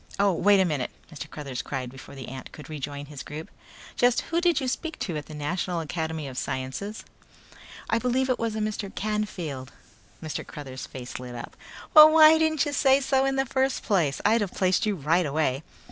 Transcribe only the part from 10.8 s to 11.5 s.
face lit